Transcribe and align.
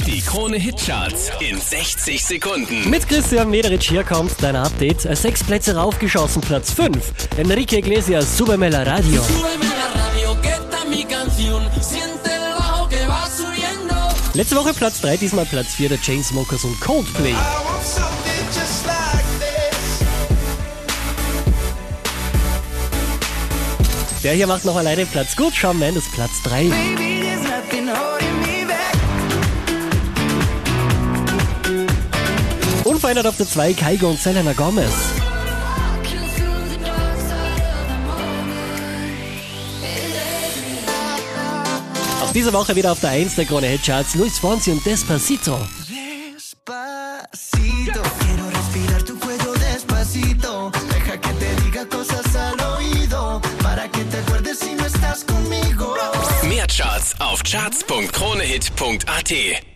Die 0.00 0.20
Krone 0.20 0.56
Hitcharts 0.56 1.30
in 1.40 1.60
60 1.60 2.24
Sekunden. 2.24 2.90
Mit 2.90 3.08
Christian 3.08 3.50
Mederich 3.50 3.88
hier 3.88 4.02
kommt 4.02 4.32
dein 4.40 4.56
Update. 4.56 5.02
Sechs 5.16 5.44
Plätze 5.44 5.76
raufgeschossen, 5.76 6.40
Platz 6.40 6.72
5. 6.72 6.96
Enrique 7.36 7.78
Iglesias, 7.78 8.36
Súbeme 8.36 8.68
la 8.68 8.82
Radio. 8.82 9.22
Letzte 14.34 14.56
Woche 14.56 14.72
Platz 14.74 15.00
3, 15.02 15.16
diesmal 15.18 15.44
Platz 15.44 15.74
4 15.74 15.90
der 15.90 15.98
Chainsmokers 15.98 16.64
und 16.64 16.80
Coldplay. 16.80 17.34
Der 24.24 24.32
hier 24.32 24.46
macht 24.46 24.64
noch 24.64 24.76
alleine 24.76 25.04
Platz 25.06 25.36
gut. 25.36 25.54
Shawn 25.54 25.78
Mendes 25.78 26.04
Platz 26.12 26.42
3. 26.44 26.68
Baby, 26.68 27.22
Unverändert 33.12 33.30
auf 33.30 33.36
der 33.36 33.46
2 33.46 33.74
Kaigo 33.74 34.08
und 34.08 34.18
Selena 34.18 34.54
Gomez. 34.54 34.90
Auch 42.22 42.32
diese 42.32 42.54
Woche 42.54 42.74
wieder 42.74 42.92
auf 42.92 43.00
der 43.00 43.10
1 43.10 43.34
der 43.34 43.44
Krone 43.44 43.66
Hitcharts 43.66 44.14
Luis 44.14 44.38
Fonsi 44.38 44.70
und 44.70 44.86
Despacito. 44.86 45.58
Despacito, 46.32 48.00
quiero 48.18 48.48
respirar 48.48 49.04
tu 49.04 49.18
cuello 49.18 49.52
despacito. 49.56 50.72
Deja 50.88 51.20
que 51.20 51.34
te 51.34 51.54
diga 51.64 51.84
cosas 51.84 52.34
al 52.34 52.58
oído, 52.78 53.42
para 53.62 53.90
que 53.90 54.04
te 54.04 54.16
acuerdes 54.16 54.58
si 54.58 54.74
no 54.74 54.86
estás 54.86 55.22
conmigo. 55.24 55.94
Mehr 56.44 56.66
Charts 56.66 57.14
auf 57.20 57.42
charts.kronehit.at. 57.42 59.71